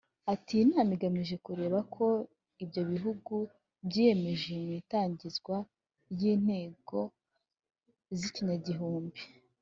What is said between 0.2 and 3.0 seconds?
Ati “Iyi nama igamije kureba ko ibyo ibi